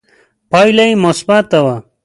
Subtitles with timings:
[0.51, 1.77] پایله یې مثبته وه